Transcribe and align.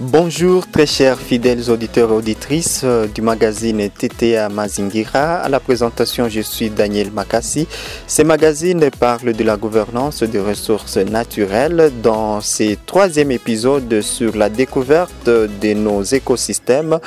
Bonjour 0.00 0.68
très 0.68 0.86
chers 0.86 1.20
fidèles 1.20 1.70
auditeurs 1.70 2.10
et 2.10 2.14
auditrices 2.14 2.80
euh, 2.82 3.06
du 3.06 3.22
magazine 3.22 3.88
TTA 3.88 4.48
Mazingira. 4.48 5.36
À 5.36 5.48
la 5.48 5.60
présentation, 5.60 6.28
je 6.28 6.40
suis 6.40 6.68
Daniel 6.68 7.12
Makassi. 7.12 7.68
Ce 8.08 8.22
magazine 8.22 8.90
parle 8.98 9.34
de 9.34 9.44
la 9.44 9.56
gouvernance 9.56 10.24
des 10.24 10.40
ressources 10.40 10.96
naturelles. 10.96 11.92
Dans 12.02 12.40
ces 12.40 12.76
troisième 12.84 13.30
épisode 13.30 14.00
sur 14.00 14.36
la 14.36 14.48
découverte 14.48 15.26
de 15.26 15.74
nos 15.74 16.02
écosystèmes, 16.02 16.98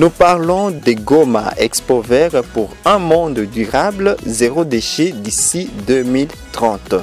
nous 0.00 0.10
parlons 0.10 0.72
des 0.72 0.96
Goma 0.96 1.54
Expo 1.56 2.00
Vert 2.00 2.42
pour 2.52 2.70
un 2.84 2.98
monde 2.98 3.38
durable, 3.38 4.16
zéro 4.26 4.64
déchet 4.64 5.12
d'ici 5.12 5.70
2030. 5.86 6.96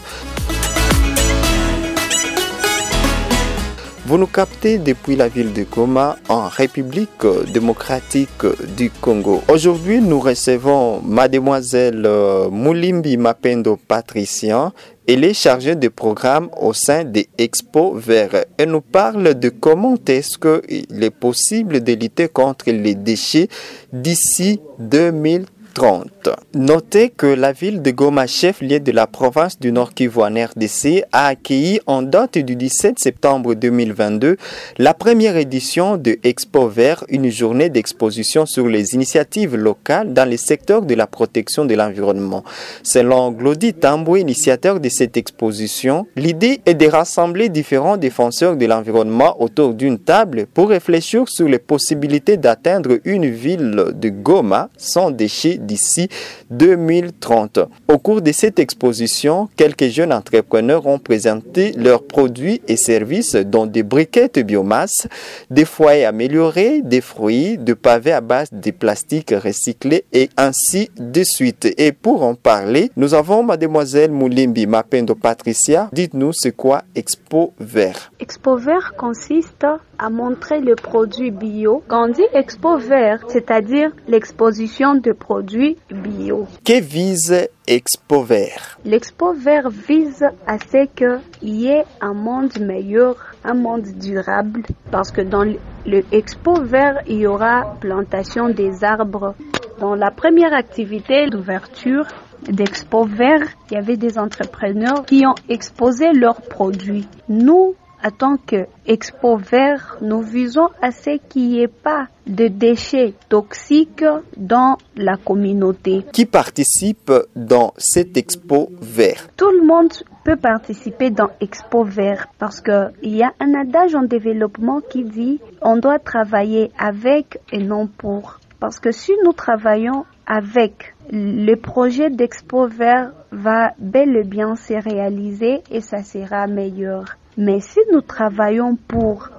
Vous 4.11 4.17
nous 4.17 4.27
captez 4.27 4.77
depuis 4.77 5.15
la 5.15 5.29
ville 5.29 5.53
de 5.53 5.63
Goma 5.63 6.17
en 6.27 6.49
République 6.49 7.25
démocratique 7.53 8.45
du 8.75 8.89
Congo. 8.89 9.41
Aujourd'hui, 9.47 10.01
nous 10.01 10.19
recevons 10.19 11.01
mademoiselle 11.01 12.03
euh, 12.05 12.49
Moulimbi 12.49 13.15
Mapendo 13.15 13.77
Patricien. 13.77 14.73
Elle 15.07 15.23
est 15.23 15.33
chargée 15.33 15.75
de 15.77 15.87
programme 15.87 16.49
au 16.59 16.73
sein 16.73 17.05
des 17.05 17.29
Expo 17.37 17.93
Verts. 17.95 18.43
Elle 18.57 18.71
nous 18.71 18.81
parle 18.81 19.33
de 19.33 19.47
comment 19.47 19.95
est-ce 20.05 20.37
qu'il 20.37 21.01
est 21.01 21.09
possible 21.09 21.81
de 21.81 21.93
lutter 21.93 22.27
contre 22.27 22.69
les 22.69 22.95
déchets 22.95 23.47
d'ici 23.93 24.59
2030. 24.79 25.60
30. 25.73 26.29
Notez 26.53 27.09
que 27.09 27.27
la 27.27 27.51
ville 27.51 27.81
de 27.81 27.91
Goma, 27.91 28.27
chef-lieu 28.27 28.79
de 28.79 28.91
la 28.91 29.07
province 29.07 29.59
du 29.59 29.71
Nord 29.71 29.93
Kivu 29.93 30.21
en 30.21 30.35
RDC, 30.35 31.03
a 31.11 31.27
accueilli 31.27 31.79
en 31.87 32.01
date 32.01 32.37
du 32.37 32.55
17 32.55 32.99
septembre 32.99 33.53
2022 33.53 34.37
la 34.77 34.93
première 34.93 35.37
édition 35.37 35.97
de 35.97 36.17
Expo 36.23 36.67
Vert, 36.67 37.03
une 37.09 37.29
journée 37.29 37.69
d'exposition 37.69 38.45
sur 38.45 38.67
les 38.67 38.93
initiatives 38.93 39.55
locales 39.55 40.13
dans 40.13 40.29
les 40.29 40.37
secteurs 40.37 40.81
de 40.81 40.93
la 40.93 41.07
protection 41.07 41.65
de 41.65 41.75
l'environnement. 41.75 42.43
Selon 42.83 43.31
Glody 43.31 43.73
Tambou, 43.73 44.17
initiateur 44.17 44.79
de 44.79 44.89
cette 44.89 45.17
exposition, 45.17 46.05
l'idée 46.15 46.61
est 46.65 46.73
de 46.73 46.87
rassembler 46.87 47.49
différents 47.49 47.97
défenseurs 47.97 48.57
de 48.57 48.65
l'environnement 48.65 49.41
autour 49.41 49.73
d'une 49.73 49.99
table 49.99 50.47
pour 50.53 50.69
réfléchir 50.69 51.27
sur 51.27 51.47
les 51.47 51.59
possibilités 51.59 52.37
d'atteindre 52.37 52.99
une 53.05 53.29
ville 53.29 53.85
de 53.93 54.09
Goma 54.09 54.69
sans 54.77 55.11
déchets 55.11 55.60
d'ici 55.61 56.09
2030. 56.49 57.59
Au 57.87 57.97
cours 57.97 58.21
de 58.21 58.31
cette 58.31 58.59
exposition, 58.59 59.49
quelques 59.55 59.87
jeunes 59.89 60.13
entrepreneurs 60.13 60.87
ont 60.87 60.99
présenté 60.99 61.71
leurs 61.73 62.03
produits 62.03 62.61
et 62.67 62.77
services 62.77 63.35
dont 63.35 63.65
des 63.65 63.83
briquettes 63.83 64.39
biomasse, 64.39 65.07
des 65.49 65.65
foyers 65.65 66.05
améliorés, 66.05 66.81
des 66.81 67.01
fruits, 67.01 67.57
de 67.57 67.73
pavés 67.73 68.11
à 68.11 68.21
base 68.21 68.49
de 68.51 68.71
plastique 68.71 69.31
recyclé 69.31 70.05
et 70.13 70.29
ainsi 70.37 70.89
de 70.97 71.23
suite. 71.23 71.67
Et 71.77 71.91
pour 71.91 72.23
en 72.23 72.35
parler, 72.35 72.91
nous 72.97 73.13
avons 73.13 73.43
mademoiselle 73.43 74.11
Moulimbi 74.11 74.67
Mapendo 74.67 75.15
Patricia. 75.15 75.89
Dites-nous 75.93 76.31
c'est 76.33 76.55
quoi 76.55 76.83
Expo 76.95 77.53
Vert? 77.59 78.11
Expo 78.19 78.57
Vert 78.57 78.93
consiste 78.97 79.65
à 80.01 80.09
montrer 80.09 80.59
le 80.59 80.75
produit 80.75 81.29
bio. 81.29 81.83
Quand 81.87 82.09
on 82.09 82.11
dit 82.11 82.25
Expo 82.33 82.77
Vert, 82.77 83.23
c'est-à-dire 83.27 83.91
l'exposition 84.07 84.95
de 84.95 85.11
produits 85.11 85.77
bio. 85.91 86.47
Que 86.65 86.81
vise 86.81 87.47
Expo 87.67 88.23
Vert? 88.23 88.79
L'Expo 88.83 89.33
Vert 89.33 89.69
vise 89.69 90.25
à 90.47 90.57
ce 90.57 90.87
qu'il 90.95 91.21
y 91.43 91.67
ait 91.67 91.85
un 92.01 92.13
monde 92.15 92.59
meilleur, 92.59 93.15
un 93.43 93.53
monde 93.53 93.85
durable, 93.99 94.63
parce 94.89 95.11
que 95.11 95.21
dans 95.21 95.43
le 95.43 96.03
Expo 96.11 96.55
Vert, 96.63 97.01
il 97.07 97.19
y 97.19 97.27
aura 97.27 97.75
plantation 97.79 98.49
des 98.49 98.83
arbres. 98.83 99.35
Dans 99.79 99.93
la 99.93 100.09
première 100.09 100.53
activité 100.53 101.27
d'ouverture, 101.27 102.07
d'Expo 102.49 103.05
Vert, 103.05 103.47
il 103.69 103.75
y 103.75 103.77
avait 103.77 103.97
des 103.97 104.17
entrepreneurs 104.17 105.05
qui 105.05 105.25
ont 105.27 105.35
exposé 105.47 106.11
leurs 106.11 106.41
produits. 106.41 107.07
Nous, 107.29 107.75
en 108.03 108.11
tant 108.11 108.37
qu'Expo 108.37 109.37
Vert, 109.37 109.97
nous 110.01 110.21
visons 110.21 110.69
à 110.81 110.91
ce 110.91 111.17
qu'il 111.29 111.49
n'y 111.49 111.61
ait 111.61 111.67
pas 111.67 112.07
de 112.27 112.47
déchets 112.47 113.13
toxiques 113.29 114.05
dans 114.37 114.77
la 114.95 115.17
communauté. 115.17 116.05
Qui 116.11 116.25
participe 116.25 117.11
dans 117.35 117.73
cette 117.77 118.17
Expo 118.17 118.69
Vert? 118.81 119.27
Tout 119.37 119.51
le 119.51 119.65
monde 119.65 119.91
peut 120.23 120.35
participer 120.35 121.09
dans 121.09 121.29
Expo 121.39 121.83
Vert 121.83 122.27
parce 122.39 122.61
qu'il 122.61 123.15
y 123.15 123.23
a 123.23 123.33
un 123.39 123.53
adage 123.53 123.95
en 123.95 124.03
développement 124.03 124.81
qui 124.81 125.03
dit 125.03 125.39
on 125.61 125.77
doit 125.77 125.99
travailler 125.99 126.71
avec 126.77 127.39
et 127.51 127.59
non 127.63 127.87
pour. 127.87 128.39
Parce 128.59 128.79
que 128.79 128.91
si 128.91 129.11
nous 129.25 129.33
travaillons 129.33 130.05
avec, 130.27 130.93
le 131.11 131.55
projet 131.55 132.09
d'Expo 132.09 132.67
Vert 132.67 133.11
va 133.31 133.73
bel 133.79 134.15
et 134.15 134.23
bien 134.23 134.55
se 134.55 134.73
réaliser 134.73 135.61
et 135.71 135.81
ça 135.81 136.03
sera 136.03 136.45
meilleur. 136.47 137.17
Mais 137.43 137.59
si 137.59 137.79
nous 137.91 138.01
travaillons 138.01 138.75
pour, 138.75 139.29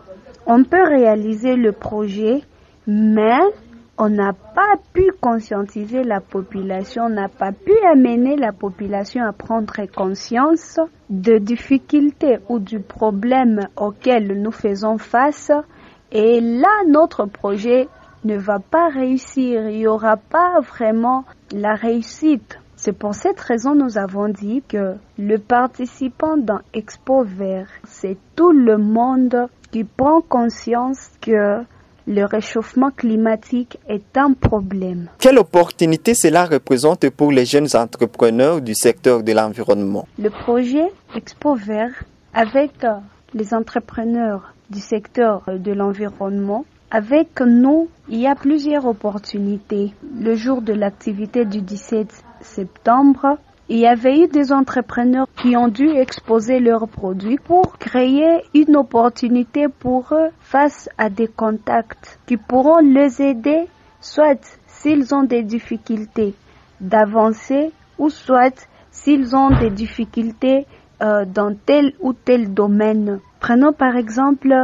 on 0.45 0.65
peut 0.65 0.83
réaliser 0.83 1.55
le 1.55 1.71
projet, 1.71 2.43
mais 2.85 3.39
on 3.97 4.09
n'a 4.09 4.33
pas 4.33 4.75
pu 4.93 5.13
conscientiser 5.21 6.03
la 6.03 6.19
population, 6.19 7.05
on 7.05 7.11
n'a 7.11 7.29
pas 7.29 7.53
pu 7.53 7.71
amener 7.89 8.35
la 8.35 8.51
population 8.51 9.23
à 9.23 9.33
prendre 9.33 9.87
conscience 9.95 10.81
de 11.11 11.39
difficultés 11.39 12.39
ou 12.49 12.59
du 12.59 12.81
problème 12.81 13.69
auquel 13.77 14.43
nous 14.43 14.51
faisons 14.51 14.99
face. 14.99 15.53
Et 16.11 16.41
là, 16.41 16.83
notre 16.89 17.27
projet 17.27 17.87
ne 18.25 18.37
va 18.37 18.59
pas 18.59 18.89
réussir, 18.89 19.69
il 19.69 19.79
n'y 19.79 19.87
aura 19.87 20.17
pas 20.17 20.59
vraiment 20.59 21.25
la 21.53 21.75
réussite. 21.75 22.59
C'est 22.85 22.93
pour 22.93 23.15
cette 23.15 23.39
raison 23.39 23.77
nous 23.77 23.97
avons 23.97 24.29
dit 24.29 24.61
que 24.67 24.97
le 25.17 25.39
participant 25.39 26.37
dans 26.37 26.59
Expo 26.75 27.23
Vert, 27.23 27.69
c'est 27.87 28.17
tout 28.35 28.51
le 28.51 28.77
monde 28.77 29.47
qui 29.71 29.85
prend 29.85 30.21
conscience 30.21 30.99
que 31.21 31.63
le 32.09 32.25
réchauffement 32.25 32.91
climatique 32.91 33.79
est 33.89 34.17
un 34.17 34.33
problème. 34.33 35.07
Quelle 35.21 35.39
opportunité 35.39 36.15
cela 36.15 36.45
représente 36.45 37.09
pour 37.11 37.31
les 37.31 37.45
jeunes 37.45 37.69
entrepreneurs 37.75 38.61
du 38.61 38.75
secteur 38.75 39.23
de 39.23 39.31
l'environnement? 39.31 40.09
Le 40.19 40.31
projet 40.31 40.91
Expo 41.15 41.55
Vert, 41.55 42.03
avec 42.35 42.73
les 43.33 43.55
entrepreneurs 43.55 44.55
du 44.71 44.81
secteur 44.81 45.45
de 45.47 45.71
l'environnement, 45.71 46.65
avec 46.91 47.41
nous, 47.43 47.89
il 48.09 48.19
y 48.19 48.27
a 48.27 48.35
plusieurs 48.35 48.87
opportunités. 48.87 49.95
Le 50.19 50.35
jour 50.35 50.63
de 50.63 50.73
l'activité 50.73 51.45
du 51.45 51.61
17 51.63 52.25
septembre, 52.43 53.39
il 53.69 53.79
y 53.79 53.87
avait 53.87 54.21
eu 54.21 54.29
des 54.29 54.53
entrepreneurs 54.53 55.27
qui 55.41 55.57
ont 55.57 55.69
dû 55.69 55.89
exposer 55.89 56.61
leurs 56.61 56.89
produits 56.89 57.39
pour 57.39 57.79
créer 57.79 58.43
une 58.55 58.77
opportunité 58.77 59.69
pour 59.69 60.13
eux 60.13 60.29
face 60.41 60.89
à 60.99 61.09
des 61.09 61.29
contacts 61.29 62.19
qui 62.27 62.37
pourront 62.37 62.81
les 62.81 63.23
aider, 63.23 63.67
soit 64.01 64.59
s'ils 64.67 65.15
ont 65.15 65.23
des 65.23 65.43
difficultés 65.43 66.35
d'avancer 66.81 67.71
ou 67.99 68.11
soit 68.11 68.67
s'ils 68.91 69.35
ont 69.35 69.51
des 69.51 69.71
difficultés 69.71 70.67
euh, 71.03 71.25
dans 71.25 71.55
tel 71.55 71.95
ou 72.01 72.13
tel 72.13 72.53
domaine. 72.53 73.21
Prenons 73.41 73.73
par 73.73 73.97
exemple 73.97 74.55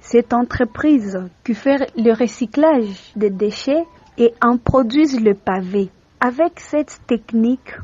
cette 0.00 0.32
entreprise 0.32 1.20
qui 1.44 1.54
fait 1.54 1.92
le 1.96 2.12
recyclage 2.12 3.12
des 3.14 3.30
déchets 3.30 3.84
et 4.18 4.34
en 4.42 4.56
produisent 4.56 5.20
le 5.20 5.34
pavé. 5.34 5.90
Avec 6.22 6.60
cette 6.60 7.00
technique, 7.06 7.74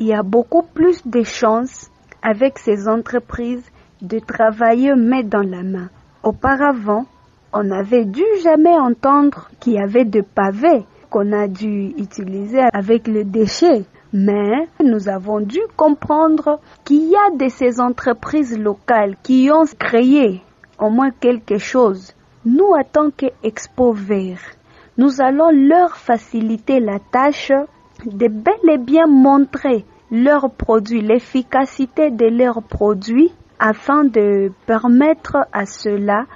il 0.00 0.08
y 0.08 0.14
a 0.14 0.24
beaucoup 0.24 0.62
plus 0.62 1.06
de 1.06 1.22
chances 1.22 1.92
avec 2.22 2.58
ces 2.58 2.88
entreprises 2.88 3.64
de 4.02 4.18
travailler 4.18 4.96
main 4.96 5.22
dans 5.22 5.48
la 5.48 5.62
main. 5.62 5.90
Auparavant, 6.24 7.06
on 7.52 7.70
avait 7.70 8.04
dû 8.04 8.24
jamais 8.42 8.76
entendre 8.76 9.48
qu'il 9.60 9.74
y 9.74 9.78
avait 9.78 10.04
de 10.04 10.22
pavés 10.22 10.84
qu'on 11.08 11.30
a 11.30 11.46
dû 11.46 11.94
utiliser 11.96 12.62
avec 12.72 13.06
le 13.06 13.22
déchet. 13.22 13.84
Mais 14.12 14.68
nous 14.82 15.08
avons 15.08 15.38
dû 15.38 15.60
comprendre 15.76 16.58
qu'il 16.84 17.08
y 17.08 17.14
a 17.14 17.30
de 17.36 17.48
ces 17.48 17.80
entreprises 17.80 18.58
locales 18.58 19.14
qui 19.22 19.50
ont 19.52 19.66
créé 19.78 20.42
au 20.80 20.90
moins 20.90 21.12
quelque 21.12 21.58
chose. 21.58 22.12
Nous, 22.44 22.72
en 22.76 22.82
tant 22.82 23.10
qu'Expo 23.12 23.92
Vert, 23.92 24.42
nous 24.98 25.20
allons 25.20 25.50
leur 25.50 25.96
faciliter 25.96 26.80
la 26.80 26.98
tâche 26.98 27.52
de 28.04 28.28
bel 28.28 28.54
et 28.70 28.78
bien 28.78 29.06
montrer 29.06 29.84
leurs 30.10 30.50
produits, 30.50 31.00
l'efficacité 31.00 32.10
de 32.10 32.26
leurs 32.26 32.62
produits 32.62 33.32
afin 33.58 34.04
de 34.04 34.52
permettre 34.66 35.36
à 35.52 35.66
cela 35.66 36.26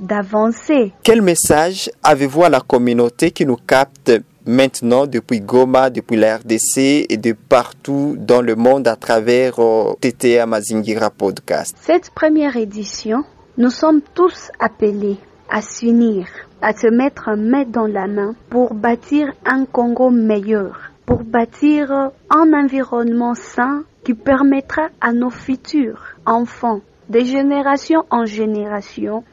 d'avancer. 0.00 0.92
Quel 1.02 1.22
message 1.22 1.90
avez-vous 2.02 2.44
à 2.44 2.48
la 2.48 2.60
communauté 2.60 3.30
qui 3.30 3.44
nous 3.44 3.56
capte 3.56 4.12
maintenant 4.46 5.06
depuis 5.06 5.40
Goma, 5.40 5.90
depuis 5.90 6.16
la 6.16 6.38
RDC 6.38 7.06
et 7.08 7.16
de 7.16 7.32
partout 7.32 8.16
dans 8.18 8.40
le 8.40 8.54
monde 8.54 8.88
à 8.88 8.96
travers 8.96 9.58
euh, 9.58 9.94
TTA 10.00 10.46
Mazingira 10.46 11.10
Podcast? 11.10 11.76
Cette 11.80 12.10
première 12.10 12.56
édition, 12.56 13.24
nous 13.58 13.70
sommes 13.70 14.00
tous 14.14 14.50
appelés 14.58 15.18
à 15.50 15.62
s'unir, 15.62 16.26
à 16.62 16.72
se 16.72 16.86
mettre 16.86 17.30
main 17.36 17.64
dans 17.64 17.86
la 17.86 18.06
main 18.06 18.34
pour 18.50 18.74
bâtir 18.74 19.32
un 19.44 19.64
Congo 19.64 20.10
meilleur, 20.10 20.92
pour 21.08 21.24
bâtir 21.24 21.90
un 22.28 22.52
environnement 22.52 23.34
sain 23.34 23.84
qui 24.04 24.12
permettra 24.12 24.88
à 25.00 25.14
nos 25.14 25.30
futurs 25.30 26.02
enfants, 26.26 26.82
de 27.08 27.20
génération 27.20 28.04
en 28.10 28.26
génération, 28.26 29.24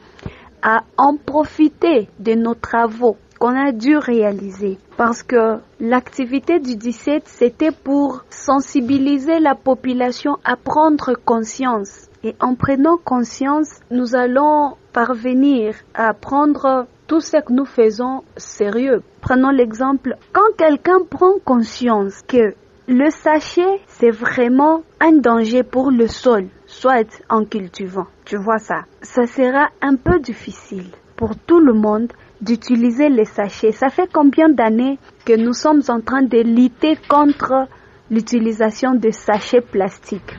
à 0.61 0.83
en 0.95 1.17
profiter 1.17 2.07
de 2.17 2.33
nos 2.33 2.53
travaux 2.55 3.17
qu'on 3.41 3.57
a 3.57 3.73
dû 3.73 3.97
réaliser. 3.97 4.77
Parce 4.95 5.21
que 5.21 5.57
l'activité 5.81 6.59
du 6.61 6.77
17, 6.77 7.23
c'était 7.25 7.73
pour 7.73 8.23
sensibiliser 8.29 9.39
la 9.39 9.55
population 9.55 10.37
à 10.45 10.55
prendre 10.55 11.13
conscience. 11.25 12.07
Et 12.23 12.35
en 12.39 12.55
prenant 12.55 12.95
conscience, 12.95 13.81
nous 13.91 14.15
allons 14.15 14.77
parvenir 14.93 15.75
à 15.93 16.13
prendre 16.13 16.87
tout 17.07 17.21
ce 17.21 17.37
que 17.37 17.53
nous 17.53 17.65
faisons 17.65 18.23
sérieux. 18.37 19.01
Prenons 19.21 19.51
l'exemple, 19.51 20.15
quand 20.33 20.55
quelqu'un 20.57 20.99
prend 21.09 21.33
conscience 21.43 22.21
que 22.27 22.53
le 22.87 23.09
sachet, 23.09 23.81
c'est 23.87 24.11
vraiment 24.11 24.83
un 24.99 25.13
danger 25.13 25.63
pour 25.63 25.91
le 25.91 26.07
sol, 26.07 26.47
soit 26.67 27.21
en 27.29 27.43
cultivant. 27.43 28.07
Tu 28.25 28.37
vois 28.37 28.59
ça. 28.59 28.85
Ça 29.01 29.25
sera 29.25 29.69
un 29.81 29.95
peu 29.95 30.19
difficile 30.19 30.85
pour 31.15 31.35
tout 31.35 31.59
le 31.59 31.73
monde 31.73 32.11
d'utiliser 32.41 33.09
les 33.09 33.25
sachets. 33.25 33.71
Ça 33.71 33.89
fait 33.89 34.09
combien 34.11 34.49
d'années 34.49 34.99
que 35.25 35.35
nous 35.35 35.53
sommes 35.53 35.81
en 35.87 36.01
train 36.01 36.21
de 36.21 36.39
lutter 36.41 36.97
contre 37.09 37.67
l'utilisation 38.11 38.93
de 38.93 39.09
sachets 39.09 39.61
plastiques? 39.61 40.35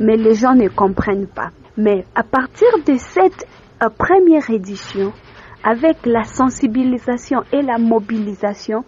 Mais 0.00 0.16
les 0.16 0.34
gens 0.34 0.54
ne 0.54 0.68
comprennent 0.68 1.26
pas. 1.26 1.50
Mais 1.76 2.06
à 2.14 2.22
partir 2.22 2.68
de 2.86 2.96
cette 2.96 3.46
euh, 3.82 3.88
première 3.90 4.48
édition, 4.50 5.12
avec 5.64 6.06
la 6.06 6.24
sensibilisation 6.24 7.42
et 7.52 7.62
la 7.62 7.78
mobilisation, 7.78 8.84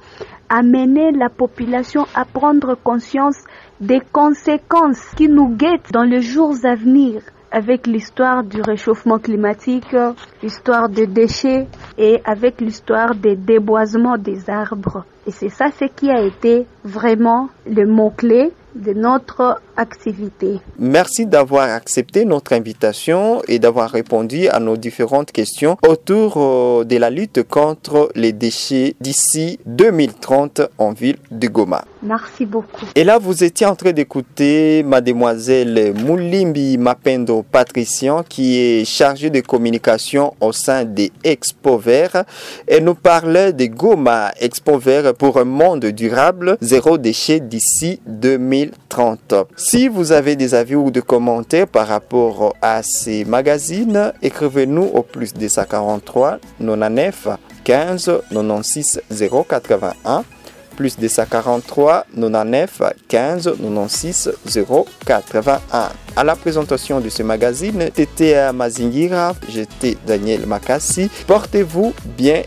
amener 0.48 1.12
la 1.12 1.28
population 1.28 2.06
à 2.14 2.24
prendre 2.24 2.74
conscience 2.74 3.38
des 3.80 4.00
conséquences 4.12 5.14
qui 5.16 5.28
nous 5.28 5.48
guettent 5.48 5.92
dans 5.92 6.02
les 6.02 6.22
jours 6.22 6.54
à 6.64 6.74
venir 6.74 7.22
avec 7.50 7.86
l'histoire 7.86 8.42
du 8.42 8.60
réchauffement 8.60 9.18
climatique, 9.20 9.94
l'histoire 10.42 10.88
des 10.88 11.06
déchets 11.06 11.68
et 11.96 12.20
avec 12.24 12.60
l'histoire 12.60 13.14
des 13.14 13.36
déboisements 13.36 14.18
des 14.18 14.50
arbres. 14.50 15.04
Et 15.26 15.30
c'est 15.30 15.48
ça 15.48 15.66
ce 15.78 15.86
qui 15.86 16.10
a 16.10 16.20
été 16.22 16.66
vraiment 16.84 17.48
le 17.66 17.86
mot-clé 17.86 18.52
de 18.74 18.92
notre 18.92 19.60
activité. 19.76 20.60
Merci 20.78 21.26
d'avoir 21.26 21.70
accepté 21.70 22.24
notre 22.24 22.52
invitation 22.52 23.42
et 23.48 23.58
d'avoir 23.58 23.90
répondu 23.90 24.48
à 24.48 24.60
nos 24.60 24.76
différentes 24.76 25.32
questions 25.32 25.76
autour 25.86 26.34
euh, 26.36 26.84
de 26.84 26.96
la 26.96 27.10
lutte 27.10 27.42
contre 27.44 28.10
les 28.14 28.32
déchets 28.32 28.94
d'ici 29.00 29.58
2030 29.66 30.62
en 30.78 30.92
ville 30.92 31.16
de 31.30 31.48
Goma. 31.48 31.84
Merci 32.02 32.46
beaucoup. 32.46 32.86
Et 32.94 33.04
là, 33.04 33.18
vous 33.18 33.44
étiez 33.44 33.66
en 33.66 33.74
train 33.74 33.92
d'écouter 33.92 34.82
mademoiselle 34.82 35.94
Moulimbi 35.94 36.76
Mapendo 36.76 37.42
Patrician 37.42 38.22
qui 38.28 38.58
est 38.58 38.84
chargée 38.84 39.30
de 39.30 39.40
communication 39.40 40.34
au 40.40 40.52
sein 40.52 40.84
des 40.84 41.12
Expo 41.22 41.78
Verts. 41.78 42.24
Elle 42.66 42.84
nous 42.84 42.94
parlait 42.94 43.52
de 43.52 43.66
Goma 43.66 44.32
Expo 44.38 44.78
Vert 44.78 45.13
pour 45.18 45.38
un 45.38 45.44
monde 45.44 45.86
durable, 45.86 46.56
zéro 46.60 46.98
déchet 46.98 47.40
d'ici 47.40 48.00
2030. 48.06 49.34
Si 49.56 49.88
vous 49.88 50.12
avez 50.12 50.36
des 50.36 50.54
avis 50.54 50.74
ou 50.74 50.90
des 50.90 51.02
commentaires 51.02 51.66
par 51.66 51.88
rapport 51.88 52.54
à 52.62 52.82
ces 52.82 53.24
magazines, 53.24 54.12
écrivez-nous 54.22 54.90
au 54.94 55.02
plus 55.02 55.34
243 55.34 56.38
99 56.58 57.28
15 57.64 58.22
96 58.30 59.02
081 59.10 60.24
plus 60.74 60.98
243 60.98 62.06
99 62.14 62.82
15 63.08 63.54
96 63.58 64.32
081. 65.06 65.88
À 66.16 66.24
la 66.24 66.36
présentation 66.36 67.00
de 67.00 67.08
ce 67.08 67.22
magazine, 67.22 67.90
c'était 67.94 68.52
Mazingira, 68.52 69.34
j'étais 69.48 69.96
Daniel 70.06 70.46
Makassi. 70.46 71.10
Portez-vous 71.26 71.92
bien. 72.16 72.42